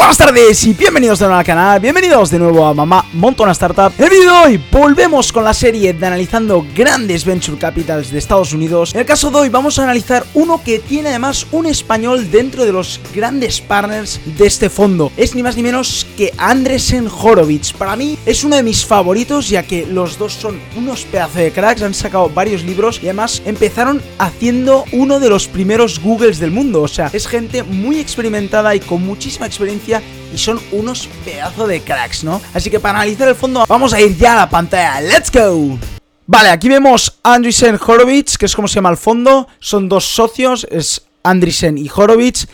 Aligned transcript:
Buenas 0.00 0.16
tardes 0.16 0.64
y 0.64 0.72
bienvenidos 0.72 1.18
de 1.18 1.26
nuevo 1.26 1.38
al 1.38 1.44
canal, 1.44 1.78
bienvenidos 1.78 2.30
de 2.30 2.38
nuevo 2.38 2.64
a 2.64 2.72
Mamá 2.72 3.04
Montona 3.12 3.52
Startup. 3.52 3.92
En 3.98 4.04
el 4.04 4.10
vídeo 4.10 4.32
de 4.32 4.38
hoy 4.38 4.64
volvemos 4.72 5.30
con 5.30 5.44
la 5.44 5.52
serie 5.52 5.92
de 5.92 6.06
analizando 6.06 6.66
grandes 6.74 7.22
venture 7.26 7.58
capitals 7.58 8.10
de 8.10 8.18
Estados 8.18 8.54
Unidos. 8.54 8.94
En 8.94 9.00
el 9.00 9.06
caso 9.06 9.30
de 9.30 9.36
hoy 9.36 9.50
vamos 9.50 9.78
a 9.78 9.82
analizar 9.82 10.24
uno 10.32 10.62
que 10.64 10.78
tiene 10.78 11.10
además 11.10 11.46
un 11.52 11.66
español 11.66 12.30
dentro 12.30 12.64
de 12.64 12.72
los 12.72 12.98
grandes 13.14 13.60
partners 13.60 14.18
de 14.24 14.46
este 14.46 14.70
fondo. 14.70 15.12
Es 15.18 15.34
ni 15.34 15.42
más 15.42 15.54
ni 15.54 15.62
menos 15.62 16.06
que 16.16 16.32
Andresen 16.38 17.06
Horowitz. 17.06 17.74
Para 17.74 17.94
mí 17.94 18.18
es 18.24 18.42
uno 18.42 18.56
de 18.56 18.62
mis 18.62 18.86
favoritos 18.86 19.50
ya 19.50 19.64
que 19.64 19.84
los 19.84 20.16
dos 20.16 20.32
son 20.32 20.58
unos 20.78 21.04
pedazos 21.04 21.36
de 21.36 21.52
cracks, 21.52 21.82
han 21.82 21.92
sacado 21.92 22.30
varios 22.30 22.64
libros 22.64 23.00
y 23.02 23.06
además 23.08 23.42
empezaron 23.44 24.00
haciendo 24.18 24.86
uno 24.92 25.20
de 25.20 25.28
los 25.28 25.46
primeros 25.46 26.00
Googles 26.00 26.38
del 26.38 26.52
mundo. 26.52 26.80
O 26.80 26.88
sea, 26.88 27.10
es 27.12 27.26
gente 27.26 27.62
muy 27.64 28.00
experimentada 28.00 28.74
y 28.74 28.80
con 28.80 29.04
muchísima 29.04 29.44
experiencia 29.44 29.89
y 30.32 30.38
son 30.38 30.60
unos 30.72 31.08
pedazos 31.24 31.68
de 31.68 31.80
cracks, 31.80 32.22
¿no? 32.22 32.40
Así 32.54 32.70
que 32.70 32.78
para 32.78 32.98
analizar 33.00 33.28
el 33.28 33.34
fondo 33.34 33.64
vamos 33.66 33.92
a 33.92 34.00
ir 34.00 34.16
ya 34.16 34.34
a 34.34 34.36
la 34.36 34.50
pantalla. 34.50 35.00
¡Let's 35.00 35.32
go! 35.32 35.78
Vale, 36.26 36.50
aquí 36.50 36.68
vemos 36.68 37.18
Andreessen 37.24 37.76
Horowitz, 37.84 38.38
que 38.38 38.46
es 38.46 38.54
como 38.54 38.68
se 38.68 38.76
llama 38.76 38.90
el 38.90 38.96
fondo. 38.96 39.48
Son 39.58 39.88
dos 39.88 40.04
socios, 40.04 40.64
es 40.70 41.02
Andreessen 41.24 41.76
y 41.76 41.90
Horowitz. 41.92 42.46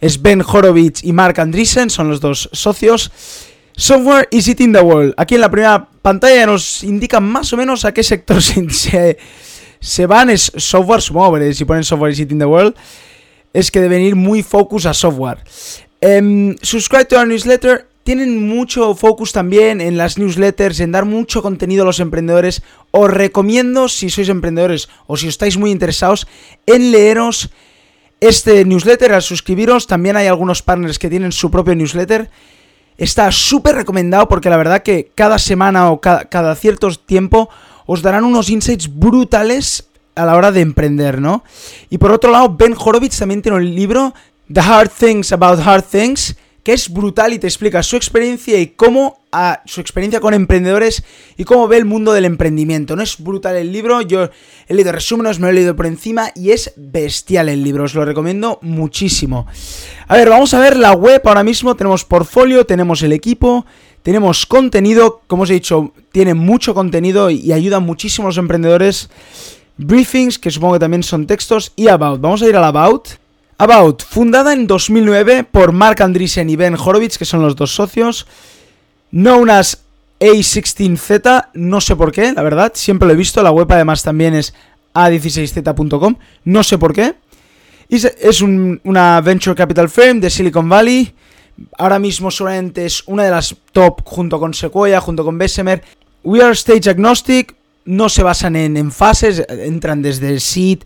Es 0.00 0.20
Ben 0.20 0.42
Horowitz 0.44 1.04
y 1.04 1.12
Mark 1.12 1.38
Andreessen, 1.38 1.88
son 1.88 2.08
los 2.08 2.20
dos 2.20 2.48
socios. 2.52 3.12
Software 3.76 4.26
is 4.32 4.48
it 4.48 4.60
in 4.60 4.72
the 4.72 4.80
world. 4.80 5.14
Aquí 5.16 5.36
en 5.36 5.40
la 5.40 5.50
primera 5.50 5.88
pantalla 6.02 6.46
nos 6.46 6.82
indican 6.82 7.22
más 7.22 7.52
o 7.52 7.56
menos 7.56 7.84
a 7.84 7.94
qué 7.94 8.02
sector 8.02 8.42
se, 8.70 9.18
se, 9.80 10.06
van. 10.06 10.30
Es 10.30 10.50
software, 10.56 11.00
supongo, 11.00 11.38
si 11.52 11.64
ponen 11.64 11.84
software 11.84 12.10
is 12.10 12.18
it 12.18 12.32
in 12.32 12.40
the 12.40 12.44
world, 12.44 12.74
es 13.52 13.70
que 13.70 13.80
deben 13.80 14.02
ir 14.02 14.16
muy 14.16 14.42
focus 14.42 14.86
a 14.86 14.94
software. 14.94 15.38
Um, 16.02 16.56
subscribe 16.62 17.06
to 17.06 17.16
our 17.16 17.26
newsletter. 17.26 17.86
Tienen 18.02 18.48
mucho 18.48 18.96
focus 18.96 19.30
también 19.32 19.80
en 19.80 19.96
las 19.96 20.18
newsletters, 20.18 20.80
en 20.80 20.90
dar 20.90 21.04
mucho 21.04 21.42
contenido 21.42 21.84
a 21.84 21.86
los 21.86 22.00
emprendedores. 22.00 22.62
Os 22.90 23.08
recomiendo, 23.08 23.88
si 23.88 24.10
sois 24.10 24.28
emprendedores 24.28 24.88
o 25.06 25.16
si 25.16 25.28
estáis 25.28 25.56
muy 25.56 25.70
interesados, 25.70 26.26
en 26.66 26.90
leeros 26.90 27.50
este 28.18 28.64
newsletter, 28.64 29.12
al 29.12 29.22
suscribiros. 29.22 29.86
También 29.86 30.16
hay 30.16 30.26
algunos 30.26 30.62
partners 30.62 30.98
que 30.98 31.08
tienen 31.08 31.30
su 31.30 31.52
propio 31.52 31.76
newsletter. 31.76 32.28
Está 32.98 33.30
súper 33.30 33.76
recomendado 33.76 34.26
porque 34.26 34.50
la 34.50 34.56
verdad 34.56 34.82
que 34.82 35.12
cada 35.14 35.38
semana 35.38 35.92
o 35.92 36.00
cada, 36.00 36.24
cada 36.24 36.56
cierto 36.56 36.90
tiempo 36.90 37.48
os 37.86 38.02
darán 38.02 38.24
unos 38.24 38.50
insights 38.50 38.92
brutales 38.92 39.88
a 40.14 40.26
la 40.26 40.36
hora 40.36 40.50
de 40.52 40.60
emprender, 40.60 41.20
¿no? 41.20 41.44
Y 41.88 41.98
por 41.98 42.10
otro 42.10 42.30
lado, 42.30 42.54
Ben 42.56 42.74
Horowitz 42.76 43.18
también 43.18 43.42
tiene 43.42 43.58
un 43.58 43.74
libro 43.74 44.14
The 44.52 44.60
Hard 44.60 44.90
Things 44.90 45.32
About 45.32 45.60
Hard 45.66 45.84
Things, 45.84 46.36
que 46.62 46.74
es 46.74 46.92
brutal 46.92 47.32
y 47.32 47.38
te 47.38 47.46
explica 47.46 47.82
su 47.82 47.96
experiencia 47.96 48.58
y 48.60 48.68
cómo 48.68 49.20
a 49.32 49.62
su 49.64 49.80
experiencia 49.80 50.20
con 50.20 50.34
emprendedores 50.34 51.02
y 51.38 51.44
cómo 51.44 51.66
ve 51.68 51.78
el 51.78 51.86
mundo 51.86 52.12
del 52.12 52.26
emprendimiento. 52.26 52.94
No 52.94 53.02
es 53.02 53.16
brutal 53.18 53.56
el 53.56 53.72
libro, 53.72 54.02
yo 54.02 54.28
he 54.68 54.74
leído 54.74 54.92
resúmenes, 54.92 55.38
me 55.38 55.46
lo 55.46 55.50
he 55.50 55.54
leído 55.54 55.74
por 55.74 55.86
encima 55.86 56.30
y 56.34 56.50
es 56.50 56.72
bestial 56.76 57.48
el 57.48 57.64
libro, 57.64 57.84
os 57.84 57.94
lo 57.94 58.04
recomiendo 58.04 58.58
muchísimo. 58.60 59.46
A 60.06 60.16
ver, 60.16 60.28
vamos 60.28 60.52
a 60.52 60.60
ver 60.60 60.76
la 60.76 60.92
web 60.92 61.22
ahora 61.24 61.44
mismo, 61.44 61.74
tenemos 61.74 62.04
portfolio, 62.04 62.66
tenemos 62.66 63.02
el 63.02 63.12
equipo, 63.12 63.64
tenemos 64.02 64.44
contenido, 64.44 65.22
como 65.26 65.44
os 65.44 65.50
he 65.50 65.54
dicho, 65.54 65.94
tiene 66.12 66.34
mucho 66.34 66.74
contenido 66.74 67.30
y 67.30 67.52
ayuda 67.52 67.80
muchísimo 67.80 68.26
a 68.26 68.30
los 68.30 68.38
emprendedores. 68.38 69.08
Briefings, 69.78 70.38
que 70.38 70.50
supongo 70.50 70.74
que 70.74 70.80
también 70.80 71.02
son 71.02 71.26
textos, 71.26 71.72
y 71.74 71.88
About. 71.88 72.20
Vamos 72.20 72.42
a 72.42 72.48
ir 72.48 72.56
al 72.56 72.64
About. 72.64 73.21
About, 73.62 74.02
fundada 74.02 74.54
en 74.54 74.66
2009 74.66 75.44
por 75.44 75.70
Mark 75.70 76.02
Andreessen 76.02 76.50
y 76.50 76.56
Ben 76.56 76.74
Horowitz, 76.74 77.16
que 77.16 77.24
son 77.24 77.42
los 77.42 77.54
dos 77.54 77.72
socios, 77.72 78.26
known 79.12 79.50
as 79.50 79.84
A16Z, 80.18 81.50
no 81.54 81.80
sé 81.80 81.94
por 81.94 82.10
qué, 82.10 82.32
la 82.32 82.42
verdad, 82.42 82.72
siempre 82.74 83.06
lo 83.06 83.14
he 83.14 83.16
visto, 83.16 83.40
la 83.40 83.52
web 83.52 83.70
además 83.70 84.02
también 84.02 84.34
es 84.34 84.52
a16z.com, 84.94 86.16
no 86.42 86.64
sé 86.64 86.76
por 86.76 86.92
qué. 86.92 87.14
Es 87.88 88.42
una 88.42 89.20
venture 89.20 89.54
capital 89.54 89.88
firm 89.88 90.18
de 90.18 90.28
Silicon 90.28 90.68
Valley, 90.68 91.14
ahora 91.78 92.00
mismo 92.00 92.32
solamente 92.32 92.84
es 92.84 93.04
una 93.06 93.22
de 93.22 93.30
las 93.30 93.54
top 93.70 94.02
junto 94.02 94.40
con 94.40 94.54
Sequoia, 94.54 95.00
junto 95.00 95.24
con 95.24 95.38
Bessemer. 95.38 95.84
We 96.24 96.42
are 96.42 96.54
stage 96.54 96.90
agnostic, 96.90 97.54
no 97.84 98.08
se 98.08 98.24
basan 98.24 98.56
en, 98.56 98.76
en 98.76 98.90
fases, 98.90 99.46
entran 99.48 100.02
desde 100.02 100.40
seed, 100.40 100.80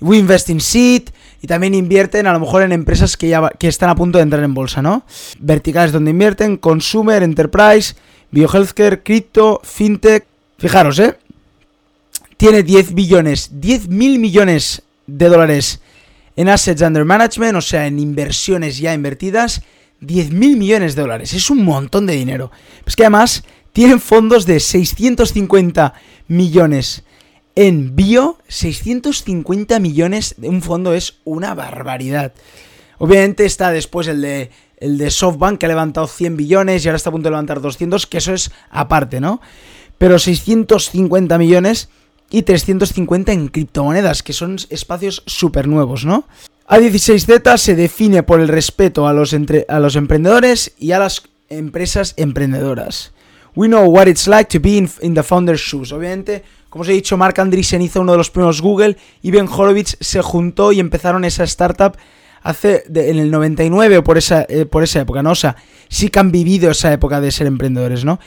we 0.00 0.16
invest 0.16 0.48
in 0.48 0.62
seed, 0.62 1.10
y 1.42 1.48
también 1.48 1.74
invierten 1.74 2.28
a 2.28 2.32
lo 2.32 2.40
mejor 2.40 2.62
en 2.62 2.70
empresas 2.70 3.16
que 3.16 3.28
ya 3.28 3.50
que 3.58 3.66
están 3.66 3.90
a 3.90 3.96
punto 3.96 4.18
de 4.18 4.22
entrar 4.22 4.44
en 4.44 4.54
bolsa, 4.54 4.80
¿no? 4.80 5.04
Verticales 5.40 5.90
donde 5.90 6.12
invierten, 6.12 6.56
consumer, 6.56 7.24
enterprise, 7.24 7.96
biohealthcare, 8.30 9.02
cripto, 9.02 9.60
fintech. 9.64 10.24
Fijaros, 10.56 11.00
¿eh? 11.00 11.18
Tiene 12.36 12.62
10 12.62 12.94
billones, 12.94 13.50
10 13.60 13.88
mil 13.88 14.20
millones 14.20 14.82
de 15.08 15.28
dólares 15.28 15.80
en 16.36 16.48
assets 16.48 16.80
under 16.82 17.04
management, 17.04 17.56
o 17.56 17.60
sea, 17.60 17.86
en 17.86 17.98
inversiones 17.98 18.78
ya 18.78 18.94
invertidas, 18.94 19.62
10 20.00 20.30
mil 20.32 20.56
millones 20.56 20.94
de 20.94 21.02
dólares. 21.02 21.34
Es 21.34 21.50
un 21.50 21.64
montón 21.64 22.06
de 22.06 22.14
dinero. 22.14 22.52
Es 22.86 22.94
que 22.94 23.02
además 23.02 23.42
tienen 23.72 24.00
fondos 24.00 24.46
de 24.46 24.60
650 24.60 25.94
millones 26.28 27.02
en 27.54 27.94
bio, 27.94 28.38
650 28.48 29.78
millones 29.78 30.34
de 30.38 30.48
un 30.48 30.62
fondo 30.62 30.94
es 30.94 31.18
una 31.24 31.54
barbaridad. 31.54 32.32
Obviamente 32.98 33.44
está 33.44 33.70
después 33.70 34.06
el 34.08 34.22
de, 34.22 34.50
el 34.78 34.96
de 34.96 35.10
SoftBank 35.10 35.58
que 35.58 35.66
ha 35.66 35.68
levantado 35.68 36.06
100 36.06 36.36
billones 36.36 36.84
y 36.84 36.88
ahora 36.88 36.96
está 36.96 37.10
a 37.10 37.12
punto 37.12 37.28
de 37.28 37.32
levantar 37.32 37.60
200, 37.60 38.06
que 38.06 38.18
eso 38.18 38.32
es 38.32 38.50
aparte, 38.70 39.20
¿no? 39.20 39.40
Pero 39.98 40.18
650 40.18 41.36
millones 41.38 41.88
y 42.30 42.42
350 42.42 43.32
en 43.32 43.48
criptomonedas, 43.48 44.22
que 44.22 44.32
son 44.32 44.56
espacios 44.70 45.22
súper 45.26 45.68
nuevos, 45.68 46.04
¿no? 46.04 46.26
A16Z 46.68 47.58
se 47.58 47.74
define 47.74 48.22
por 48.22 48.40
el 48.40 48.48
respeto 48.48 49.06
a 49.06 49.12
los, 49.12 49.32
entre, 49.32 49.66
a 49.68 49.78
los 49.78 49.96
emprendedores 49.96 50.72
y 50.78 50.92
a 50.92 50.98
las 50.98 51.24
empresas 51.50 52.14
emprendedoras. 52.16 53.12
We 53.54 53.68
know 53.68 53.84
what 53.84 54.06
it's 54.06 54.26
like 54.26 54.48
to 54.56 54.62
be 54.62 54.78
in, 54.78 54.90
in 55.02 55.14
the 55.14 55.22
founder's 55.22 55.60
shoes. 55.60 55.92
Obviamente 55.92 56.42
como 56.72 56.84
os 56.84 56.88
he 56.88 56.94
dicho, 56.94 57.18
Mark 57.18 57.38
Andreessen 57.38 57.82
hizo 57.82 58.00
uno 58.00 58.12
de 58.12 58.18
los 58.18 58.30
primeros 58.30 58.62
Google 58.62 58.96
y 59.20 59.30
Ben 59.30 59.46
Horowitz 59.46 59.98
se 60.00 60.22
juntó 60.22 60.72
y 60.72 60.80
empezaron 60.80 61.22
esa 61.26 61.44
startup 61.44 61.98
hace 62.40 62.84
en 62.94 63.18
el 63.18 63.30
99 63.30 63.98
o 63.98 64.02
por 64.02 64.16
esa, 64.16 64.46
eh, 64.48 64.64
por 64.64 64.82
esa 64.82 65.02
época, 65.02 65.22
¿no? 65.22 65.32
O 65.32 65.34
sea, 65.34 65.54
sí 65.90 66.08
que 66.08 66.18
han 66.18 66.32
vivido 66.32 66.70
esa 66.70 66.90
época 66.90 67.20
de 67.20 67.30
ser 67.30 67.46
emprendedores, 67.46 68.06
¿no? 68.06 68.18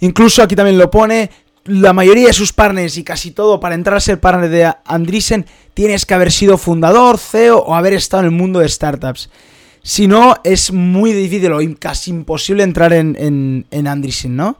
Incluso 0.00 0.42
aquí 0.42 0.56
también 0.56 0.78
lo 0.78 0.90
pone, 0.90 1.30
la 1.66 1.92
mayoría 1.92 2.26
de 2.26 2.32
sus 2.32 2.52
partners 2.52 2.96
y 2.96 3.04
casi 3.04 3.30
todo 3.30 3.60
para 3.60 3.76
entrar 3.76 3.98
a 3.98 4.00
ser 4.00 4.18
partner 4.18 4.50
de 4.50 4.74
Andreessen 4.84 5.46
tienes 5.72 6.04
que 6.04 6.14
haber 6.14 6.32
sido 6.32 6.58
fundador, 6.58 7.18
CEO 7.18 7.58
o 7.58 7.76
haber 7.76 7.92
estado 7.92 8.24
en 8.24 8.30
el 8.30 8.36
mundo 8.36 8.58
de 8.58 8.68
startups. 8.68 9.30
Si 9.84 10.08
no, 10.08 10.34
es 10.42 10.72
muy 10.72 11.12
difícil 11.12 11.52
o 11.52 11.60
casi 11.78 12.10
imposible 12.10 12.64
entrar 12.64 12.92
en, 12.92 13.16
en, 13.16 13.64
en 13.70 13.86
Andreessen, 13.86 14.34
¿no? 14.34 14.58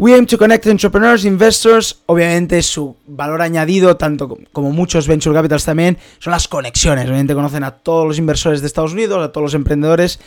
We 0.00 0.14
aim 0.14 0.24
to 0.28 0.38
connect 0.38 0.66
entrepreneurs, 0.66 1.26
investors. 1.26 2.00
Obviamente 2.06 2.62
su 2.62 2.96
valor 3.06 3.42
añadido, 3.42 3.98
tanto 3.98 4.38
como 4.50 4.72
muchos 4.72 5.06
venture 5.06 5.34
capitals 5.34 5.66
también, 5.66 5.98
son 6.20 6.30
las 6.30 6.48
conexiones. 6.48 7.04
Obviamente 7.04 7.34
conocen 7.34 7.64
a 7.64 7.72
todos 7.72 8.08
los 8.08 8.16
inversores 8.16 8.62
de 8.62 8.66
Estados 8.66 8.94
Unidos, 8.94 9.22
a 9.22 9.30
todos 9.30 9.44
los 9.44 9.52
emprendedores 9.52 10.18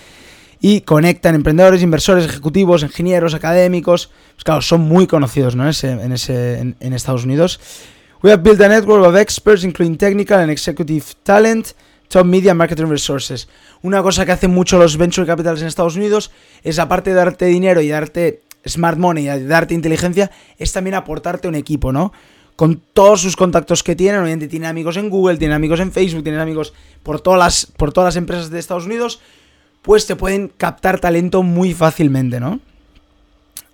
y 0.62 0.82
conectan 0.82 1.34
emprendedores, 1.34 1.82
inversores, 1.82 2.26
ejecutivos, 2.26 2.84
ingenieros, 2.84 3.34
académicos. 3.34 4.12
Pues 4.36 4.44
claro, 4.44 4.62
son 4.62 4.82
muy 4.82 5.08
conocidos 5.08 5.56
¿no? 5.56 5.64
en, 5.64 5.70
ese, 6.12 6.60
en, 6.60 6.94
Estados 6.94 7.26
Unidos. 7.26 7.60
We 8.22 8.32
have 8.32 8.44
built 8.44 8.62
a 8.62 8.70
network 8.70 9.04
of 9.04 9.16
experts, 9.16 9.64
including 9.64 9.98
technical 9.98 10.40
and 10.40 10.52
executive 10.52 11.04
talent, 11.24 11.70
top 12.10 12.28
media 12.28 12.54
marketing 12.54 12.90
resources. 12.90 13.48
Una 13.82 14.04
cosa 14.04 14.24
que 14.24 14.34
hacen 14.34 14.52
mucho 14.52 14.78
los 14.78 14.98
venture 14.98 15.26
capitals 15.26 15.62
en 15.62 15.68
Estados 15.68 15.96
Unidos 15.96 16.30
es, 16.62 16.78
aparte 16.78 17.10
de 17.10 17.16
darte 17.16 17.46
dinero 17.46 17.82
y 17.82 17.88
darte 17.88 18.44
smart 18.68 18.98
money, 18.98 19.30
y 19.30 19.44
darte 19.46 19.74
inteligencia, 19.74 20.32
es 20.58 20.72
también 20.72 20.96
aportarte 20.96 21.48
un 21.48 21.56
equipo, 21.56 21.92
¿no? 21.92 22.14
Con 22.56 22.82
todos 22.94 23.22
sus 23.22 23.36
contactos 23.36 23.84
que 23.84 23.96
tienen, 23.96 24.22
obviamente 24.22 24.48
tienen 24.48 24.70
amigos 24.70 24.98
en 24.98 25.10
Google, 25.10 25.38
tienen 25.38 25.56
amigos 25.56 25.80
en 25.80 25.92
Facebook, 25.92 26.24
tienen 26.24 26.42
amigos 26.42 26.74
por 27.02 27.20
todas 27.20 27.40
las, 27.40 27.66
por 27.66 27.92
todas 27.92 28.10
las 28.10 28.16
empresas 28.16 28.50
de 28.50 28.60
Estados 28.60 28.86
Unidos, 28.86 29.20
pues 29.82 30.06
te 30.06 30.16
pueden 30.16 30.50
captar 30.50 31.00
talento 31.00 31.44
muy 31.44 31.74
fácilmente, 31.74 32.40
¿no? 32.40 32.60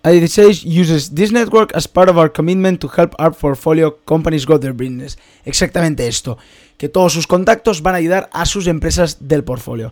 I16 0.03 0.63
uses 0.65 1.13
this 1.13 1.31
network 1.31 1.75
as 1.75 1.87
part 1.87 2.09
of 2.09 2.15
our 2.15 2.31
commitment 2.31 2.79
to 2.79 2.87
help 2.87 3.13
our 3.19 3.33
portfolio 3.33 3.97
companies 4.05 4.45
grow 4.45 4.57
their 4.57 4.73
business. 4.73 5.17
Exactamente 5.43 6.07
esto, 6.07 6.37
que 6.77 6.87
todos 6.87 7.11
sus 7.11 7.27
contactos 7.27 7.81
van 7.81 7.95
a 7.95 7.97
ayudar 7.97 8.29
a 8.31 8.45
sus 8.45 8.67
empresas 8.67 9.17
del 9.19 9.43
portfolio. 9.43 9.91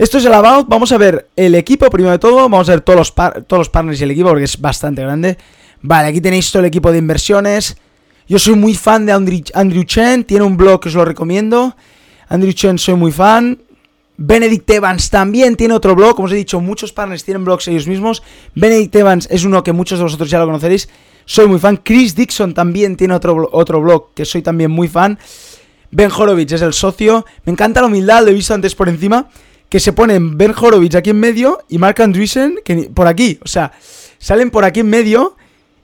Esto 0.00 0.16
es 0.16 0.24
el 0.24 0.32
About. 0.32 0.66
Vamos 0.66 0.92
a 0.92 0.96
ver 0.96 1.28
el 1.36 1.54
equipo 1.54 1.90
primero 1.90 2.12
de 2.12 2.18
todo. 2.18 2.36
Vamos 2.36 2.70
a 2.70 2.72
ver 2.72 2.80
todos 2.80 2.98
los, 2.98 3.14
todos 3.14 3.60
los 3.60 3.68
partners 3.68 4.00
y 4.00 4.04
el 4.04 4.12
equipo 4.12 4.30
porque 4.30 4.44
es 4.44 4.58
bastante 4.58 5.02
grande. 5.02 5.36
Vale, 5.82 6.08
aquí 6.08 6.22
tenéis 6.22 6.50
todo 6.50 6.60
el 6.60 6.68
equipo 6.68 6.90
de 6.90 6.96
inversiones. 6.96 7.76
Yo 8.26 8.38
soy 8.38 8.54
muy 8.54 8.72
fan 8.72 9.04
de 9.04 9.12
Andrew, 9.12 9.84
Chen. 9.84 10.24
Tiene 10.24 10.46
un 10.46 10.56
blog 10.56 10.80
que 10.80 10.88
os 10.88 10.94
lo 10.94 11.04
recomiendo. 11.04 11.76
Andrew 12.30 12.50
Chen 12.54 12.78
soy 12.78 12.94
muy 12.94 13.12
fan. 13.12 13.60
Benedict 14.16 14.70
Evans 14.70 15.10
también 15.10 15.54
tiene 15.54 15.74
otro 15.74 15.94
blog, 15.94 16.16
como 16.16 16.24
os 16.24 16.32
he 16.32 16.36
dicho, 16.36 16.60
muchos 16.60 16.94
partners 16.94 17.22
tienen 17.22 17.44
blogs 17.44 17.68
ellos 17.68 17.86
mismos. 17.86 18.22
Benedict 18.54 18.96
Evans 18.96 19.28
es 19.30 19.44
uno 19.44 19.62
que 19.62 19.74
muchos 19.74 19.98
de 19.98 20.04
vosotros 20.04 20.30
ya 20.30 20.38
lo 20.38 20.46
conoceréis, 20.46 20.88
soy 21.26 21.46
muy 21.46 21.58
fan. 21.58 21.76
Chris 21.76 22.14
Dixon 22.14 22.54
también 22.54 22.96
tiene 22.96 23.12
otro, 23.12 23.50
otro 23.52 23.82
blog 23.82 24.14
que 24.14 24.24
soy 24.24 24.40
también 24.40 24.70
muy 24.70 24.88
fan. 24.88 25.18
Ben 25.90 26.10
Horowitz 26.10 26.52
es 26.52 26.62
el 26.62 26.72
socio. 26.72 27.26
Me 27.44 27.52
encanta 27.52 27.82
la 27.82 27.88
humildad, 27.88 28.22
lo 28.22 28.30
he 28.30 28.34
visto 28.34 28.54
antes 28.54 28.74
por 28.74 28.88
encima, 28.88 29.28
que 29.70 29.80
se 29.80 29.94
ponen 29.94 30.36
Ben 30.36 30.52
Horowitz 30.54 30.96
aquí 30.96 31.10
en 31.10 31.20
medio 31.20 31.60
y 31.68 31.78
Mark 31.78 32.02
Andreessen 32.02 32.58
que 32.62 32.90
por 32.92 33.06
aquí. 33.06 33.38
O 33.42 33.48
sea, 33.48 33.72
salen 34.18 34.50
por 34.50 34.64
aquí 34.64 34.80
en 34.80 34.90
medio 34.90 35.36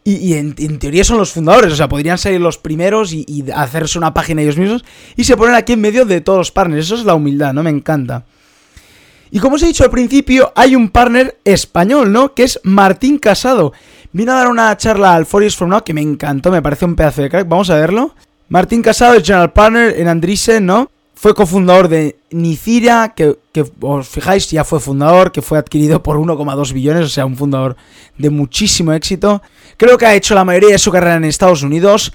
y, 0.04 0.34
en, 0.34 0.54
teoría 0.78 1.02
son 1.02 1.18
los 1.18 1.32
fundadores, 1.32 1.72
o 1.72 1.76
sea, 1.76 1.88
podrían 1.88 2.16
salir 2.16 2.40
los 2.40 2.58
primeros 2.58 3.12
y, 3.12 3.44
hacerse 3.52 3.98
una 3.98 4.14
página 4.14 4.42
ellos 4.42 4.56
mismos. 4.56 4.84
Y 5.16 5.24
se 5.24 5.36
ponen 5.36 5.56
aquí 5.56 5.72
en 5.72 5.80
medio 5.80 6.04
de 6.04 6.20
todos 6.20 6.38
los 6.38 6.52
partners. 6.52 6.86
Eso 6.86 6.94
es 6.94 7.04
la 7.04 7.14
humildad, 7.14 7.52
¿no? 7.52 7.64
Me 7.64 7.70
encanta. 7.70 8.24
Y 9.32 9.40
como 9.40 9.56
os 9.56 9.62
he 9.64 9.66
dicho 9.66 9.82
al 9.82 9.90
principio, 9.90 10.52
hay 10.54 10.76
un 10.76 10.90
partner 10.90 11.38
español, 11.44 12.12
¿no? 12.12 12.34
Que 12.34 12.44
es 12.44 12.60
Martín 12.62 13.18
Casado. 13.18 13.72
Vino 14.12 14.32
a 14.32 14.36
dar 14.36 14.48
una 14.48 14.76
charla 14.76 15.14
al 15.14 15.26
Fouriers 15.26 15.56
from 15.56 15.70
Now 15.70 15.82
que 15.82 15.92
me 15.92 16.02
encantó, 16.02 16.52
me 16.52 16.62
parece 16.62 16.84
un 16.84 16.94
pedazo 16.94 17.22
de 17.22 17.30
crack. 17.30 17.48
Vamos 17.48 17.70
a 17.70 17.74
verlo. 17.74 18.14
Martín 18.48 18.82
Casado 18.82 19.14
es 19.14 19.24
General 19.24 19.52
Partner 19.52 19.98
en 19.98 20.06
Andreessen, 20.06 20.66
¿no? 20.66 20.88
Fue 21.18 21.34
cofundador 21.34 21.88
de 21.88 22.18
Nicira, 22.30 23.14
que, 23.16 23.36
os 23.80 24.06
fijáis, 24.06 24.50
ya 24.50 24.64
fue 24.64 24.80
fundador, 24.80 25.32
que 25.32 25.40
fue 25.40 25.56
adquirido 25.56 26.02
por 26.02 26.18
1,2 26.18 26.74
billones, 26.74 27.06
o 27.06 27.08
sea, 27.08 27.24
un 27.24 27.36
fundador 27.36 27.74
de 28.18 28.28
muchísimo 28.28 28.92
éxito. 28.92 29.40
Creo 29.78 29.96
que 29.96 30.04
ha 30.04 30.14
hecho 30.14 30.34
la 30.34 30.44
mayoría 30.44 30.72
de 30.72 30.78
su 30.78 30.92
carrera 30.92 31.16
en 31.16 31.24
Estados 31.24 31.62
Unidos, 31.62 32.12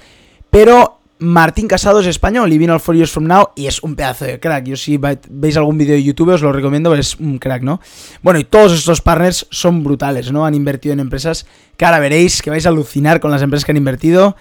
pero 0.52 1.00
Martín 1.18 1.68
Casado 1.68 2.00
es 2.00 2.06
español 2.06 2.54
y 2.54 2.60
vino 2.60 2.74
al 2.74 2.80
4 2.80 2.94
Years 2.94 3.12
From 3.12 3.26
Now 3.26 3.50
y 3.56 3.66
es 3.66 3.82
un 3.82 3.96
pedazo 3.96 4.26
de 4.26 4.40
crack. 4.40 4.66
Yo 4.66 4.78
si 4.78 5.00
veis 5.30 5.58
algún 5.58 5.80
vídeo 5.80 5.96
de 5.96 6.04
YouTube 6.04 6.30
os 6.30 6.44
lo 6.44 6.52
recomiendo, 6.52 6.94
es 6.94 7.16
un 7.16 7.40
crack, 7.40 7.64
¿no? 7.64 7.82
Bueno, 8.22 8.40
y 8.40 8.44
todos 8.44 8.72
estos 8.72 9.02
partners 9.02 9.48
son 9.50 9.84
brutales, 9.84 10.32
¿no? 10.32 10.46
Han 10.46 10.54
invertido 10.54 10.94
en 10.94 11.00
empresas 11.00 11.48
que 11.76 11.86
ahora 11.86 12.00
veréis, 12.00 12.44
que 12.44 12.52
vais 12.52 12.68
a 12.68 12.70
alucinar 12.70 13.20
con 13.20 13.32
las 13.32 13.42
empresas 13.42 13.66
que 13.66 13.72
han 13.72 13.78
invertido. 13.78 14.36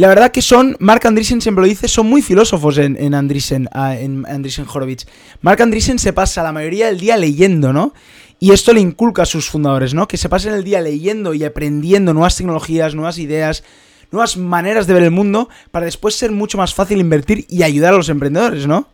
La 0.00 0.08
verdad 0.08 0.32
que 0.32 0.40
son, 0.40 0.78
Mark 0.80 1.06
Andreessen 1.06 1.42
siempre 1.42 1.60
lo 1.60 1.68
dice, 1.68 1.86
son 1.86 2.06
muy 2.06 2.22
filósofos 2.22 2.78
en, 2.78 2.96
en 2.96 3.12
Andreessen, 3.12 3.68
en 3.74 4.24
Horowitz. 4.66 5.04
Mark 5.42 5.60
Andreessen 5.60 5.98
se 5.98 6.14
pasa 6.14 6.42
la 6.42 6.52
mayoría 6.52 6.86
del 6.86 6.98
día 6.98 7.18
leyendo, 7.18 7.74
¿no? 7.74 7.92
Y 8.38 8.52
esto 8.52 8.72
le 8.72 8.80
inculca 8.80 9.24
a 9.24 9.26
sus 9.26 9.50
fundadores, 9.50 9.92
¿no? 9.92 10.08
Que 10.08 10.16
se 10.16 10.30
pasen 10.30 10.54
el 10.54 10.64
día 10.64 10.80
leyendo 10.80 11.34
y 11.34 11.44
aprendiendo 11.44 12.14
nuevas 12.14 12.34
tecnologías, 12.34 12.94
nuevas 12.94 13.18
ideas, 13.18 13.62
nuevas 14.10 14.38
maneras 14.38 14.86
de 14.86 14.94
ver 14.94 15.02
el 15.02 15.10
mundo, 15.10 15.50
para 15.70 15.84
después 15.84 16.14
ser 16.14 16.32
mucho 16.32 16.56
más 16.56 16.72
fácil 16.72 16.98
invertir 16.98 17.44
y 17.50 17.62
ayudar 17.62 17.92
a 17.92 17.98
los 17.98 18.08
emprendedores, 18.08 18.66
¿no? 18.66 18.88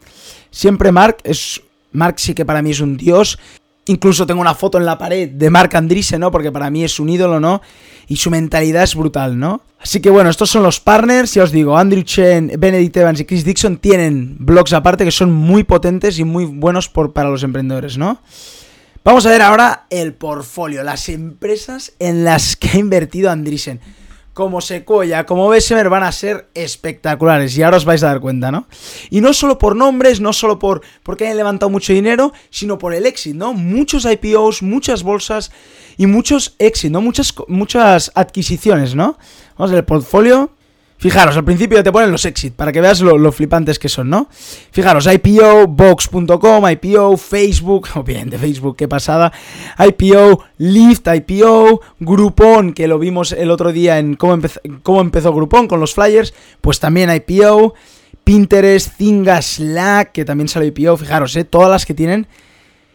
Siempre 0.50 0.90
Mark 0.90 1.18
es... 1.22 1.62
Mark 1.92 2.16
sí 2.18 2.34
que 2.34 2.44
para 2.44 2.62
mí 2.62 2.72
es 2.72 2.80
un 2.80 2.96
dios. 2.96 3.38
Incluso 3.86 4.26
tengo 4.26 4.40
una 4.40 4.54
foto 4.54 4.78
en 4.78 4.84
la 4.84 4.98
pared 4.98 5.30
de 5.30 5.48
Mark 5.48 5.76
Andreessen, 5.76 6.20
¿no? 6.20 6.30
Porque 6.30 6.50
para 6.50 6.70
mí 6.70 6.82
es 6.82 6.98
un 6.98 7.08
ídolo, 7.08 7.38
¿no? 7.38 7.62
Y 8.08 8.16
su 8.16 8.30
mentalidad 8.30 8.82
es 8.82 8.96
brutal, 8.96 9.38
¿no? 9.38 9.62
Así 9.80 10.00
que 10.00 10.10
bueno, 10.10 10.28
estos 10.28 10.50
son 10.50 10.64
los 10.64 10.80
partners, 10.80 11.34
ya 11.34 11.44
os 11.44 11.52
digo, 11.52 11.76
Andrew 11.76 12.02
Chen, 12.02 12.50
Benedict 12.58 12.96
Evans 12.96 13.20
y 13.20 13.24
Chris 13.24 13.44
Dixon 13.44 13.76
tienen 13.76 14.36
blogs 14.40 14.72
aparte 14.72 15.04
que 15.04 15.12
son 15.12 15.32
muy 15.32 15.62
potentes 15.62 16.18
y 16.18 16.24
muy 16.24 16.44
buenos 16.44 16.88
para 16.88 17.30
los 17.30 17.44
emprendedores, 17.44 17.96
¿no? 17.96 18.20
Vamos 19.04 19.24
a 19.24 19.30
ver 19.30 19.42
ahora 19.42 19.86
el 19.90 20.14
portfolio, 20.14 20.82
las 20.82 21.08
empresas 21.08 21.92
en 22.00 22.24
las 22.24 22.56
que 22.56 22.70
ha 22.70 22.78
invertido 22.78 23.30
Andreessen. 23.30 23.80
Como 24.36 24.60
Sequoia, 24.60 25.24
como 25.24 25.48
Bessemer 25.48 25.88
van 25.88 26.02
a 26.02 26.12
ser 26.12 26.50
espectaculares 26.52 27.56
y 27.56 27.62
ahora 27.62 27.78
os 27.78 27.86
vais 27.86 28.02
a 28.02 28.08
dar 28.08 28.20
cuenta, 28.20 28.50
¿no? 28.50 28.66
Y 29.08 29.22
no 29.22 29.32
solo 29.32 29.56
por 29.56 29.74
nombres, 29.74 30.20
no 30.20 30.34
solo 30.34 30.58
por 30.58 30.82
porque 31.02 31.24
hayan 31.24 31.38
levantado 31.38 31.70
mucho 31.70 31.94
dinero, 31.94 32.34
sino 32.50 32.76
por 32.76 32.92
el 32.92 33.06
éxito, 33.06 33.38
¿no? 33.38 33.54
Muchos 33.54 34.04
IPOs, 34.04 34.60
muchas 34.60 35.04
bolsas 35.04 35.52
y 35.96 36.06
muchos 36.06 36.54
éxitos, 36.58 36.90
¿no? 36.92 37.00
Muchas, 37.00 37.34
muchas 37.48 38.12
adquisiciones, 38.14 38.94
¿no? 38.94 39.16
Vamos 39.56 39.74
el 39.74 39.86
portfolio. 39.86 40.50
Fijaros, 40.98 41.36
al 41.36 41.44
principio 41.44 41.82
te 41.82 41.92
ponen 41.92 42.10
los 42.10 42.24
exit 42.24 42.54
para 42.54 42.72
que 42.72 42.80
veas 42.80 43.00
lo, 43.00 43.30
flipantes 43.30 43.78
que 43.78 43.88
son, 43.88 44.08
¿no? 44.08 44.28
Fijaros, 44.70 45.06
IPO, 45.06 45.66
Box.com, 45.66 46.68
IPO, 46.70 47.16
Facebook, 47.18 47.88
obviamente 47.94 48.38
Facebook, 48.38 48.76
qué 48.76 48.88
pasada. 48.88 49.30
IPO, 49.78 50.44
Lyft, 50.58 51.06
IPO, 51.06 51.82
Groupon, 52.00 52.72
que 52.72 52.88
lo 52.88 52.98
vimos 52.98 53.32
el 53.32 53.50
otro 53.50 53.72
día 53.72 53.98
en 53.98 54.14
cómo, 54.14 54.34
empezó, 54.34 54.60
cómo 54.82 55.10
Groupon 55.10 55.68
con 55.68 55.80
los 55.80 55.94
flyers, 55.94 56.32
pues 56.60 56.80
también 56.80 57.10
IPO. 57.14 57.74
Pinterest, 58.24 58.96
Zinga, 58.96 59.40
Slack, 59.40 60.10
que 60.10 60.24
también 60.24 60.48
sale 60.48 60.66
IPO. 60.66 60.96
Fijaros, 60.96 61.36
¿eh? 61.36 61.44
todas 61.44 61.70
las 61.70 61.86
que 61.86 61.94
tienen 61.94 62.26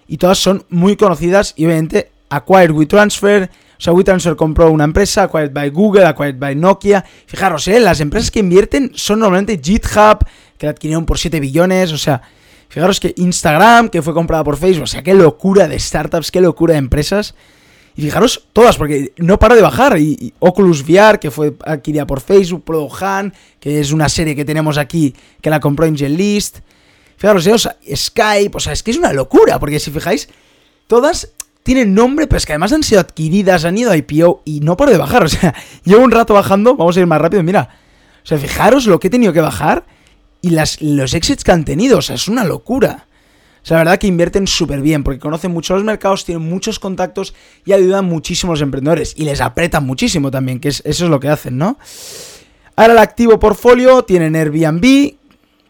y 0.05 0.17
todas 0.17 0.39
son 0.39 0.65
muy 0.67 0.97
conocidas 0.97 1.53
y 1.55 1.65
obviamente 1.65 2.11
Acquired 2.29 2.71
with 2.71 2.87
Transfer. 2.87 3.49
O 3.81 3.83
sea, 3.83 3.93
WeTransfer 3.93 4.35
compró 4.35 4.69
una 4.69 4.83
empresa, 4.83 5.23
acquired 5.23 5.51
by 5.51 5.71
Google, 5.71 6.05
acquired 6.05 6.37
by 6.37 6.55
Nokia. 6.55 7.03
Fijaros, 7.25 7.67
¿eh? 7.67 7.79
las 7.79 7.99
empresas 7.99 8.29
que 8.29 8.37
invierten 8.37 8.91
son 8.93 9.17
normalmente 9.17 9.59
GitHub, 9.59 10.23
que 10.59 10.67
la 10.67 10.73
adquirieron 10.73 11.03
por 11.03 11.17
7 11.17 11.39
billones. 11.39 11.91
O 11.91 11.97
sea, 11.97 12.21
fijaros 12.69 12.99
que 12.99 13.11
Instagram, 13.17 13.89
que 13.89 14.03
fue 14.03 14.13
comprada 14.13 14.43
por 14.43 14.57
Facebook. 14.57 14.83
O 14.83 14.85
sea, 14.85 15.01
qué 15.01 15.15
locura 15.15 15.67
de 15.67 15.79
startups, 15.79 16.29
qué 16.29 16.41
locura 16.41 16.73
de 16.73 16.77
empresas. 16.77 17.33
Y 17.95 18.03
fijaros 18.03 18.49
todas, 18.53 18.77
porque 18.77 19.13
no 19.17 19.39
para 19.39 19.55
de 19.55 19.63
bajar. 19.63 19.97
Y, 19.97 20.31
Oculus 20.37 20.83
VR, 20.83 21.17
que 21.17 21.31
fue 21.31 21.55
adquirida 21.65 22.05
por 22.05 22.21
Facebook, 22.21 22.63
ProHan, 22.63 23.33
que 23.59 23.79
es 23.79 23.91
una 23.91 24.09
serie 24.09 24.35
que 24.35 24.45
tenemos 24.45 24.77
aquí, 24.77 25.15
que 25.41 25.49
la 25.49 25.59
compró 25.59 25.87
AngelList. 25.87 26.59
Fijaros, 27.17 27.47
¿eh? 27.47 27.53
o 27.53 27.57
Skype, 27.57 28.55
o 28.55 28.59
sea, 28.59 28.73
es 28.73 28.83
que 28.83 28.91
es 28.91 28.97
una 28.97 29.11
locura, 29.11 29.57
porque 29.57 29.79
si 29.79 29.89
fijáis, 29.89 30.29
todas 30.85 31.33
tienen 31.63 31.93
nombre, 31.93 32.27
pero 32.27 32.37
es 32.37 32.45
que 32.45 32.53
además 32.53 32.73
han 32.73 32.83
sido 32.83 33.01
adquiridas, 33.01 33.65
han 33.65 33.77
ido 33.77 33.91
a 33.91 33.97
IPO 33.97 34.41
y 34.45 34.61
no 34.61 34.77
paro 34.77 34.91
de 34.91 34.97
bajar. 34.97 35.23
O 35.25 35.29
sea, 35.29 35.53
llevo 35.83 36.03
un 36.03 36.11
rato 36.11 36.33
bajando, 36.33 36.75
vamos 36.75 36.97
a 36.97 36.99
ir 36.99 37.07
más 37.07 37.21
rápido, 37.21 37.43
mira. 37.43 37.69
O 38.23 38.25
sea, 38.25 38.37
fijaros 38.37 38.85
lo 38.85 38.99
que 38.99 39.07
he 39.07 39.09
tenido 39.09 39.33
que 39.33 39.41
bajar 39.41 39.85
y 40.41 40.51
las, 40.51 40.81
los 40.81 41.13
exits 41.13 41.43
que 41.43 41.51
han 41.51 41.65
tenido. 41.65 41.99
O 41.99 42.01
sea, 42.01 42.15
es 42.15 42.27
una 42.27 42.43
locura. 42.43 43.07
O 43.63 43.65
sea, 43.65 43.77
la 43.77 43.83
verdad 43.83 43.99
que 43.99 44.07
invierten 44.07 44.47
súper 44.47 44.81
bien 44.81 45.03
porque 45.03 45.19
conocen 45.19 45.51
mucho 45.51 45.75
los 45.75 45.83
mercados, 45.83 46.25
tienen 46.25 46.47
muchos 46.47 46.79
contactos 46.79 47.35
y 47.63 47.73
ayudan 47.73 48.05
muchísimo 48.05 48.51
a 48.51 48.55
los 48.55 48.61
emprendedores. 48.61 49.13
Y 49.15 49.25
les 49.25 49.39
apretan 49.39 49.85
muchísimo 49.85 50.31
también, 50.31 50.59
que 50.59 50.69
eso 50.69 50.81
es 50.83 51.01
lo 51.01 51.19
que 51.19 51.29
hacen, 51.29 51.57
¿no? 51.57 51.77
Ahora 52.75 52.93
el 52.93 52.99
activo 52.99 53.39
portfolio 53.39 54.03
tienen 54.03 54.35
Airbnb, 54.35 55.15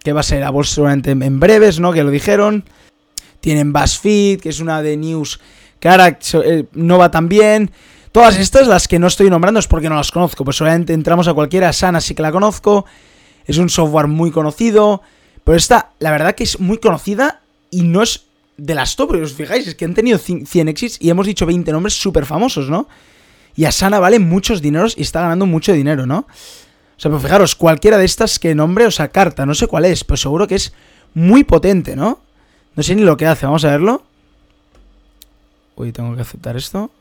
que 0.03 0.13
va 0.13 0.21
a 0.21 0.23
ser 0.23 0.43
a 0.43 0.49
bolsa 0.49 0.93
en 0.93 1.39
breves, 1.39 1.79
¿no? 1.79 1.91
Que 1.91 2.03
lo 2.03 2.11
dijeron. 2.11 2.63
Tienen 3.41 3.73
BuzzFeed, 3.73 4.39
que 4.39 4.49
es 4.49 4.59
una 4.59 4.81
de 4.81 4.95
news 4.97 5.39
ahora 5.89 6.17
eh, 6.33 6.65
no 6.73 6.97
va 6.97 7.11
tan 7.11 7.27
bien. 7.27 7.71
Todas 8.11 8.37
estas, 8.37 8.67
las 8.67 8.87
que 8.87 8.99
no 8.99 9.07
estoy 9.07 9.29
nombrando, 9.29 9.59
es 9.59 9.67
porque 9.67 9.89
no 9.89 9.95
las 9.95 10.11
conozco. 10.11 10.43
Pues 10.43 10.57
solamente 10.57 10.93
entramos 10.93 11.27
a 11.27 11.33
cualquiera. 11.33 11.71
Sana 11.73 12.01
sí 12.01 12.13
que 12.13 12.21
la 12.21 12.31
conozco. 12.31 12.85
Es 13.45 13.57
un 13.57 13.69
software 13.69 14.07
muy 14.07 14.31
conocido. 14.31 15.01
Pero 15.43 15.57
esta, 15.57 15.91
la 15.99 16.11
verdad 16.11 16.35
que 16.35 16.43
es 16.43 16.59
muy 16.59 16.77
conocida 16.77 17.41
y 17.69 17.83
no 17.83 18.03
es 18.03 18.25
de 18.57 18.75
las 18.75 18.95
top. 18.95 19.11
Os 19.11 19.33
fijáis, 19.33 19.67
es 19.67 19.75
que 19.75 19.85
han 19.85 19.93
tenido 19.93 20.17
100 20.17 20.67
exits 20.67 20.97
y 20.99 21.09
hemos 21.09 21.25
dicho 21.25 21.45
20 21.45 21.71
nombres 21.71 21.93
súper 21.93 22.25
famosos, 22.25 22.69
¿no? 22.69 22.87
Y 23.55 23.65
Asana 23.65 23.99
vale 23.99 24.19
muchos 24.19 24.61
dineros 24.61 24.95
y 24.97 25.01
está 25.01 25.21
ganando 25.21 25.45
mucho 25.45 25.73
dinero, 25.73 26.05
¿no? 26.05 26.19
O 26.19 26.99
sea, 27.01 27.09
pues 27.09 27.23
fijaros, 27.23 27.55
cualquiera 27.55 27.97
de 27.97 28.05
estas 28.05 28.37
que 28.37 28.53
nombre, 28.53 28.85
o 28.85 28.91
sea, 28.91 29.07
carta, 29.07 29.45
no 29.45 29.55
sé 29.55 29.67
cuál 29.67 29.85
es, 29.85 30.03
pero 30.03 30.17
seguro 30.17 30.47
que 30.47 30.55
es 30.55 30.73
muy 31.13 31.43
potente, 31.43 31.95
¿no? 31.95 32.19
No 32.75 32.83
sé 32.83 32.95
ni 32.95 33.01
lo 33.01 33.17
que 33.17 33.25
hace, 33.25 33.45
vamos 33.45 33.65
a 33.65 33.71
verlo. 33.71 34.03
Tengo 35.91 36.15
que 36.15 36.21
aceptar 36.21 36.55
esto. 36.55 36.91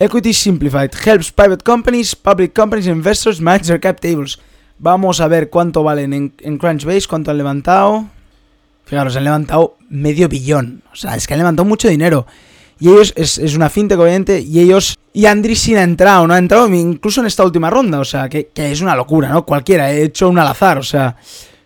Equity 0.00 0.32
Simplified 0.32 0.92
helps 1.04 1.30
private 1.30 1.62
companies, 1.62 2.16
public 2.16 2.54
companies, 2.54 2.86
investors 2.86 3.38
manage 3.40 3.66
their 3.66 3.78
cap 3.78 4.00
tables. 4.00 4.38
Vamos 4.78 5.20
a 5.20 5.28
ver 5.28 5.50
cuánto 5.50 5.82
valen 5.82 6.32
en, 6.38 6.58
Crunchbase, 6.58 7.06
cuánto 7.06 7.30
han 7.30 7.36
levantado. 7.36 8.06
Fijaros, 8.86 9.14
han 9.14 9.24
levantado 9.24 9.76
medio 9.90 10.26
billón. 10.26 10.82
O 10.90 10.96
sea, 10.96 11.16
es 11.16 11.26
que 11.26 11.34
han 11.34 11.40
levantado 11.40 11.68
mucho 11.68 11.88
dinero. 11.88 12.26
Y 12.78 12.88
ellos, 12.88 13.12
es, 13.14 13.38
una 13.54 13.68
fintech 13.68 13.98
obviamente, 13.98 14.40
y 14.40 14.60
ellos... 14.60 14.96
Y 15.12 15.26
Andreessen 15.26 15.76
ha 15.76 15.82
entrado, 15.82 16.26
¿no? 16.26 16.32
Ha 16.32 16.38
entrado 16.38 16.66
incluso 16.74 17.20
en 17.20 17.26
esta 17.26 17.44
última 17.44 17.68
ronda, 17.68 18.00
o 18.00 18.04
sea, 18.06 18.30
que, 18.30 18.46
que 18.46 18.72
es 18.72 18.80
una 18.80 18.96
locura, 18.96 19.28
¿no? 19.28 19.44
Cualquiera, 19.44 19.92
he 19.92 20.04
hecho 20.04 20.30
un 20.30 20.38
al 20.38 20.46
azar, 20.46 20.78
o 20.78 20.82
sea... 20.82 21.16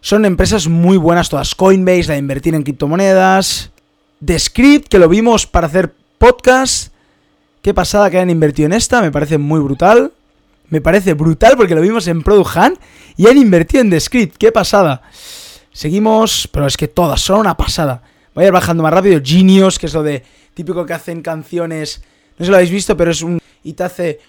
Son 0.04 0.26
empresas 0.26 0.68
muy 0.68 0.98
buenas 0.98 1.30
todas. 1.30 1.54
Coinbase, 1.54 2.08
la 2.08 2.12
de 2.12 2.18
invertir 2.18 2.54
en 2.54 2.62
criptomonedas. 2.62 3.70
Descript, 4.20 4.88
que 4.88 4.98
lo 4.98 5.08
vimos 5.08 5.46
para 5.46 5.66
hacer 5.66 5.94
podcast. 6.18 6.92
Qué 7.62 7.72
pasada 7.72 8.10
que 8.10 8.18
hayan 8.18 8.28
invertido 8.28 8.66
en 8.66 8.74
esta, 8.74 9.00
me 9.00 9.10
parece 9.10 9.38
muy 9.38 9.60
brutal. 9.60 10.12
Me 10.68 10.82
parece 10.82 11.14
brutal 11.14 11.56
porque 11.56 11.74
lo 11.74 11.80
vimos 11.80 12.06
en 12.06 12.22
Product 12.22 12.54
Hunt 12.54 12.78
y 13.16 13.28
han 13.28 13.38
invertido 13.38 13.80
en 13.80 13.88
Descript. 13.88 14.36
Qué 14.36 14.52
pasada. 14.52 15.00
Seguimos, 15.72 16.50
pero 16.52 16.66
es 16.66 16.76
que 16.76 16.86
todas 16.86 17.22
son 17.22 17.40
una 17.40 17.56
pasada. 17.56 18.02
Voy 18.34 18.44
a 18.44 18.48
ir 18.48 18.52
bajando 18.52 18.82
más 18.82 18.92
rápido. 18.92 19.22
Genius, 19.24 19.78
que 19.78 19.86
es 19.86 19.94
lo 19.94 20.02
de 20.02 20.22
típico 20.52 20.84
que 20.84 20.92
hacen 20.92 21.22
canciones. 21.22 22.02
No 22.36 22.40
sé 22.40 22.44
si 22.44 22.50
lo 22.50 22.56
habéis 22.58 22.72
visto, 22.72 22.94
pero 22.94 23.10
es 23.10 23.22
un. 23.22 23.40
Y 23.62 23.72
te 23.72 23.84
hace 23.84 24.20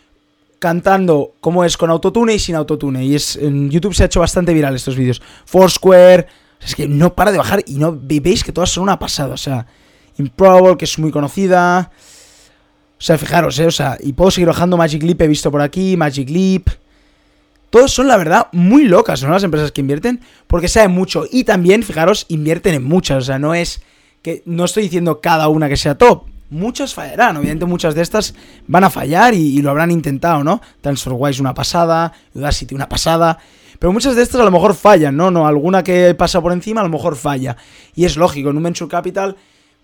cantando 0.59 1.33
como 1.39 1.63
es 1.63 1.77
con 1.77 1.89
autotune 1.89 2.35
y 2.35 2.39
sin 2.39 2.55
autotune. 2.55 3.03
Y 3.05 3.15
es 3.15 3.35
en 3.35 3.69
YouTube 3.69 3.93
se 3.93 4.03
ha 4.03 4.05
hecho 4.07 4.19
bastante 4.19 4.53
viral 4.53 4.75
estos 4.75 4.95
vídeos. 4.95 5.21
Foursquare, 5.45 6.27
Es 6.59 6.75
que 6.75 6.88
no 6.88 7.13
para 7.13 7.31
de 7.31 7.38
bajar 7.38 7.63
y 7.67 7.75
no 7.75 7.97
veis 8.01 8.43
que 8.43 8.51
todas 8.51 8.69
son 8.69 8.83
una 8.83 8.97
pasada. 8.97 9.33
O 9.33 9.38
sea, 9.38 9.67
Improbable, 10.17 10.77
que 10.77 10.85
es 10.85 10.97
muy 10.97 11.12
conocida. 11.12 11.91
O 12.97 13.01
sea, 13.01 13.17
fijaros, 13.17 13.59
¿eh? 13.59 13.67
O 13.67 13.71
sea, 13.71 13.97
y 14.00 14.13
puedo 14.13 14.31
seguir 14.31 14.47
bajando 14.47 14.77
Magic 14.77 15.03
Leap, 15.03 15.21
he 15.21 15.27
visto 15.27 15.51
por 15.51 15.62
aquí, 15.62 15.97
Magic 15.97 16.29
Leap. 16.29 16.69
Todos 17.69 17.91
son, 17.91 18.07
la 18.07 18.15
verdad, 18.15 18.47
muy 18.53 18.85
locas, 18.85 19.21
¿no? 19.21 19.31
Las 19.31 19.43
empresas 19.43 19.71
que 19.74 19.81
invierten, 19.81 20.21
porque 20.47 20.69
saben 20.69 20.91
mucho. 20.91 21.25
Y 21.29 21.43
también, 21.43 21.83
fijaros, 21.83 22.25
invierten 22.29 22.75
en 22.75 22.83
muchas. 22.85 23.24
O 23.24 23.25
sea, 23.25 23.39
no 23.39 23.53
es 23.53 23.81
que 24.21 24.41
no 24.45 24.63
estoy 24.63 24.83
diciendo 24.83 25.19
cada 25.19 25.50
una 25.50 25.67
que 25.67 25.75
sea 25.75 25.97
top. 25.97 26.24
Muchas 26.50 26.94
fallarán, 26.94 27.38
obviamente 27.38 27.66
muchas 27.66 27.96
de 27.96 28.02
estas 28.02 28.36
van 28.68 28.84
a 28.84 28.90
fallar 28.90 29.34
y, 29.34 29.62
lo 29.62 29.72
habrán 29.72 29.92
intentado, 29.92 30.44
¿no? 30.44 30.62
TransferWise 30.82 31.42
una 31.42 31.54
pasada, 31.54 32.14
Udacity 32.34 32.75
una 32.75 32.88
pasada, 32.88 33.40
pero 33.80 33.92
muchas 33.92 34.16
de 34.16 34.22
estas 34.22 34.42
a 34.42 34.46
lo 34.46 34.52
mejor 34.52 34.75
fallan, 34.75 35.18
¿no? 35.18 35.32
No, 35.32 35.48
alguna 35.48 35.84
que 35.84 36.14
pasa 36.14 36.42
por 36.42 36.52
encima 36.52 36.82
a 36.82 36.84
lo 36.84 36.90
mejor 36.90 37.16
falla. 37.16 37.58
Y 37.96 38.06
es 38.06 38.16
lógico, 38.16 38.52
en 38.52 38.58
un 38.58 38.64
Venture 38.64 38.90
Capital 38.90 39.36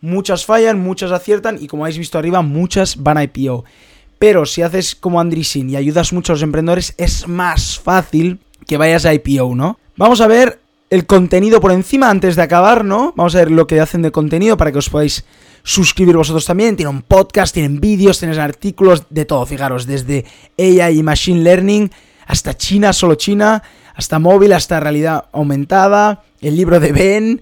muchas 0.02 0.46
fallan, 0.46 0.80
muchas 0.80 1.12
aciertan 1.12 1.58
y 1.60 1.68
como 1.68 1.84
habéis 1.84 1.98
visto 1.98 2.18
arriba, 2.18 2.42
muchas 2.42 3.02
van 3.02 3.18
a 3.18 3.24
IPO. 3.24 3.64
Pero 4.20 4.46
si 4.46 4.62
haces 4.62 4.96
como 4.96 5.20
Andreessen 5.20 5.70
y 5.70 5.76
ayudas 5.76 6.14
mucho 6.14 6.34
a 6.34 6.36
los 6.36 6.44
emprendedores, 6.44 6.94
es 6.98 7.28
más 7.28 7.80
fácil 7.80 8.40
que 8.68 8.78
vayas 8.78 9.06
a 9.06 9.14
IPO, 9.14 9.56
¿no? 9.56 9.80
Vamos 9.98 10.22
a 10.22 10.28
ver 10.28 10.60
el 10.90 11.06
contenido 11.06 11.62
por 11.62 11.72
encima 11.72 12.10
antes 12.10 12.36
de 12.36 12.42
acabar, 12.42 12.84
¿no? 12.84 13.14
Vamos 13.16 13.34
a 13.36 13.40
ver 13.40 13.52
lo 13.52 13.66
que 13.66 13.80
hacen 13.80 14.02
de 14.02 14.12
contenido 14.12 14.58
para 14.58 14.72
que 14.72 14.78
os 14.78 14.90
podáis 14.90 15.24
suscribir 15.64 16.16
vosotros 16.18 16.46
también. 16.46 16.76
Tienen 16.76 17.02
podcast, 17.02 17.54
tienen 17.54 17.80
vídeos, 17.80 18.20
tienen 18.20 18.40
artículos, 18.40 19.06
de 19.10 19.26
todo, 19.26 19.46
fijaros, 19.46 19.86
desde 19.86 20.26
AI 20.58 21.00
y 21.00 21.04
Machine 21.04 21.42
Learning 21.42 21.92
hasta 22.32 22.56
China, 22.56 22.94
solo 22.94 23.16
China, 23.16 23.62
hasta 23.94 24.18
móvil, 24.18 24.54
hasta 24.54 24.80
realidad 24.80 25.26
aumentada, 25.34 26.24
el 26.40 26.56
libro 26.56 26.80
de 26.80 26.92
Ben, 26.94 27.42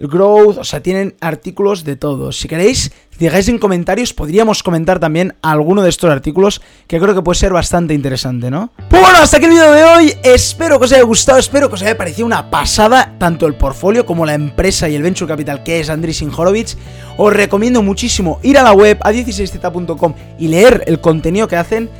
Growth, 0.00 0.58
o 0.58 0.64
sea, 0.64 0.82
tienen 0.82 1.14
artículos 1.20 1.84
de 1.84 1.96
todo. 1.96 2.32
Si 2.32 2.48
queréis, 2.48 2.90
digáis 3.18 3.48
en 3.48 3.58
comentarios, 3.58 4.14
podríamos 4.14 4.62
comentar 4.62 4.98
también 4.98 5.34
alguno 5.42 5.82
de 5.82 5.90
estos 5.90 6.10
artículos 6.10 6.62
que 6.86 6.98
creo 6.98 7.14
que 7.14 7.22
puede 7.22 7.38
ser 7.38 7.52
bastante 7.52 7.92
interesante, 7.92 8.50
¿no? 8.50 8.72
Pues 8.88 9.02
bueno, 9.02 9.18
hasta 9.18 9.36
aquí 9.36 9.46
el 9.46 9.52
vídeo 9.52 9.72
de 9.72 9.84
hoy. 9.84 10.14
Espero 10.22 10.78
que 10.78 10.86
os 10.86 10.92
haya 10.92 11.02
gustado, 11.02 11.38
espero 11.38 11.68
que 11.68 11.74
os 11.74 11.82
haya 11.82 11.98
parecido 11.98 12.24
una 12.26 12.50
pasada 12.50 13.14
tanto 13.18 13.46
el 13.46 13.54
portfolio 13.54 14.06
como 14.06 14.24
la 14.24 14.34
empresa 14.34 14.88
y 14.88 14.94
el 14.94 15.02
venture 15.02 15.28
capital 15.28 15.62
que 15.62 15.80
es 15.80 15.90
Andriy 15.90 16.16
Horowitz. 16.34 16.76
Os 17.18 17.32
recomiendo 17.32 17.82
muchísimo 17.82 18.40
ir 18.42 18.56
a 18.56 18.62
la 18.62 18.72
web 18.72 18.98
a 19.02 19.12
16z.com 19.12 20.14
y 20.38 20.48
leer 20.48 20.84
el 20.86 21.00
contenido 21.00 21.46
que 21.46 21.56
hacen. 21.56 21.90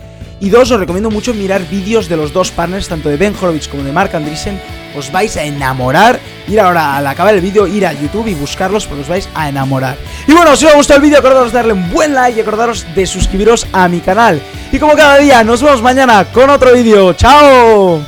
Y 0.41 0.49
dos, 0.49 0.71
os 0.71 0.81
recomiendo 0.81 1.11
mucho 1.11 1.35
mirar 1.35 1.69
vídeos 1.69 2.09
de 2.09 2.17
los 2.17 2.33
dos 2.33 2.51
partners, 2.51 2.89
tanto 2.89 3.11
de 3.11 3.19
Ben 3.19 3.35
Horowitz 3.39 3.69
como 3.69 3.83
de 3.83 3.93
Mark 3.93 4.17
Andreessen. 4.17 4.59
Os 4.97 5.11
vais 5.13 5.37
a 5.37 5.45
enamorar. 5.45 6.19
Ir 6.49 6.61
ahora 6.61 6.97
al 6.97 7.07
acabar 7.07 7.35
el 7.35 7.41
vídeo, 7.41 7.67
ir 7.67 7.87
a 7.87 7.93
YouTube 7.93 8.27
y 8.27 8.35
buscarlos 8.35 8.87
porque 8.87 9.03
os 9.03 9.09
vais 9.09 9.29
a 9.35 9.49
enamorar. 9.49 9.97
Y 10.27 10.33
bueno, 10.33 10.57
si 10.57 10.67
os 10.67 10.73
ha 10.73 10.77
gustado 10.77 10.97
el 10.99 11.03
vídeo, 11.03 11.19
acordaros 11.19 11.53
de 11.53 11.59
darle 11.59 11.73
un 11.75 11.91
buen 11.91 12.15
like 12.15 12.39
y 12.39 12.43
acordaros 12.43 12.87
de 12.95 13.07
suscribiros 13.07 13.67
a 13.73 13.89
mi 13.89 14.01
canal. 14.01 14.41
Y 14.73 14.79
como 14.79 14.95
cada 14.95 15.19
día, 15.19 15.45
nos 15.45 15.63
vemos 15.63 15.83
mañana 15.83 16.25
con 16.33 16.51
otro 16.51 16.73
vídeo. 16.73 17.13
¡Chao! 17.13 18.01